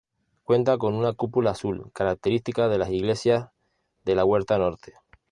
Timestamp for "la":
4.15-4.25